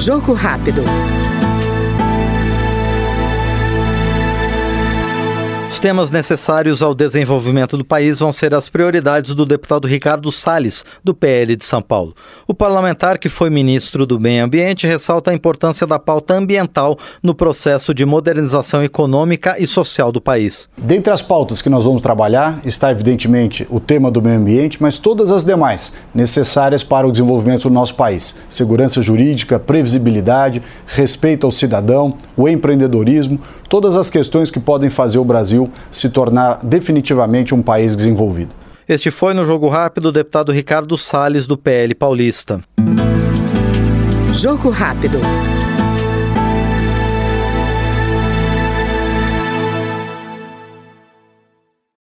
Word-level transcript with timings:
Jogo 0.00 0.32
rápido. 0.32 0.82
Os 5.70 5.78
temas 5.78 6.10
necessários 6.10 6.82
ao 6.82 6.92
desenvolvimento 6.92 7.76
do 7.76 7.84
país 7.84 8.18
vão 8.18 8.32
ser 8.32 8.52
as 8.52 8.68
prioridades 8.68 9.36
do 9.36 9.46
deputado 9.46 9.86
Ricardo 9.86 10.32
Salles, 10.32 10.84
do 11.02 11.14
PL 11.14 11.54
de 11.54 11.64
São 11.64 11.80
Paulo. 11.80 12.12
O 12.44 12.52
parlamentar, 12.52 13.18
que 13.18 13.28
foi 13.28 13.50
ministro 13.50 14.04
do 14.04 14.18
Meio 14.18 14.44
Ambiente, 14.44 14.84
ressalta 14.84 15.30
a 15.30 15.34
importância 15.34 15.86
da 15.86 15.96
pauta 15.96 16.34
ambiental 16.34 16.98
no 17.22 17.36
processo 17.36 17.94
de 17.94 18.04
modernização 18.04 18.82
econômica 18.82 19.54
e 19.60 19.66
social 19.66 20.10
do 20.10 20.20
país. 20.20 20.68
Dentre 20.76 21.12
as 21.12 21.22
pautas 21.22 21.62
que 21.62 21.70
nós 21.70 21.84
vamos 21.84 22.02
trabalhar 22.02 22.60
está, 22.64 22.90
evidentemente, 22.90 23.64
o 23.70 23.78
tema 23.78 24.10
do 24.10 24.20
meio 24.20 24.40
ambiente, 24.40 24.82
mas 24.82 24.98
todas 24.98 25.30
as 25.30 25.44
demais 25.44 25.92
necessárias 26.12 26.82
para 26.82 27.06
o 27.06 27.12
desenvolvimento 27.12 27.68
do 27.68 27.74
nosso 27.74 27.94
país: 27.94 28.34
segurança 28.48 29.00
jurídica, 29.00 29.56
previsibilidade, 29.56 30.60
respeito 30.84 31.46
ao 31.46 31.52
cidadão, 31.52 32.14
o 32.36 32.48
empreendedorismo 32.48 33.40
todas 33.70 33.96
as 33.96 34.10
questões 34.10 34.50
que 34.50 34.58
podem 34.58 34.90
fazer 34.90 35.18
o 35.18 35.24
Brasil 35.24 35.70
se 35.92 36.10
tornar 36.10 36.58
definitivamente 36.62 37.54
um 37.54 37.62
país 37.62 37.94
desenvolvido. 37.94 38.50
Este 38.86 39.12
foi 39.12 39.32
no 39.32 39.46
Jogo 39.46 39.68
Rápido 39.68 40.06
o 40.06 40.12
deputado 40.12 40.50
Ricardo 40.50 40.98
Salles, 40.98 41.46
do 41.46 41.56
PL 41.56 41.94
Paulista. 41.94 42.60
Jogo 44.34 44.68
Rápido. 44.68 45.20